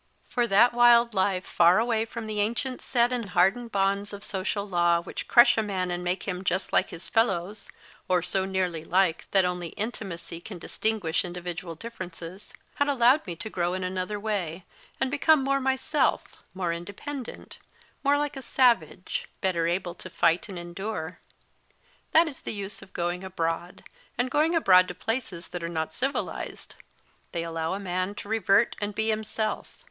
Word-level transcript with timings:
Eor 0.35 0.49
that 0.49 0.73
wild 0.73 1.13
life, 1.13 1.45
far 1.45 1.77
away 1.77 2.05
from 2.05 2.25
the 2.25 2.39
ancient 2.39 2.81
set 2.81 3.11
and 3.13 3.29
hardened 3.37 3.71
bonds 3.71 4.11
of 4.13 4.23
social 4.23 4.67
law 4.67 4.99
which 4.99 5.27
crush 5.27 5.59
a 5.59 5.61
man 5.61 5.91
and 5.91 6.03
make 6.03 6.23
him 6.23 6.43
just 6.43 6.73
like 6.73 6.89
his 6.89 7.07
fellows, 7.07 7.69
or 8.07 8.23
so 8.23 8.43
nearly 8.43 8.83
like 8.83 9.29
that 9.29 9.45
only 9.45 9.67
intimacy 9.77 10.41
can 10.41 10.57
distinguish 10.57 11.23
individual 11.23 11.75
differences, 11.75 12.51
had 12.77 12.89
allowed 12.89 13.23
me 13.27 13.35
to 13.35 13.47
grow 13.47 13.75
in 13.75 13.83
another 13.83 14.19
way, 14.19 14.65
and 14.99 15.11
become 15.11 15.43
more 15.43 15.59
myself; 15.59 16.35
more 16.55 16.73
independent, 16.73 17.59
more 18.03 18.17
like 18.17 18.35
a 18.35 18.41
savage, 18.41 19.27
better 19.39 19.67
able 19.67 19.93
to 19.93 20.09
fight 20.09 20.49
and 20.49 20.57
endure. 20.57 21.19
That 22.11 22.27
is 22.27 22.39
the 22.39 22.55
use 22.55 22.81
of 22.81 22.91
going 22.91 23.23
abroad, 23.23 23.83
and 24.17 24.31
going 24.31 24.55
abroad 24.55 24.87
to 24.87 24.95
places 24.95 25.49
that 25.49 25.61
are 25.61 25.69
not 25.69 25.93
civilised. 25.93 26.73
They 27.33 27.43
allow 27.43 27.75
a 27.75 27.79
man 27.79 28.15
to 28.15 28.27
revert 28.29 28.75
and 28.81 28.95
be 28.95 29.09
himself. 29.09 29.77